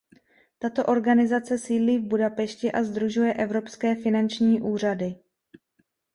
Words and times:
Tato 0.59 0.85
organizace 0.85 1.57
sídlí 1.57 1.97
v 1.97 2.01
Budapešti 2.07 2.71
a 2.71 2.83
sdružuje 2.83 3.33
evropské 3.33 3.95
finanční 3.95 4.61
úřady. 4.61 5.15